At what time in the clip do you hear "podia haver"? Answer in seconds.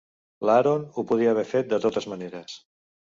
1.11-1.43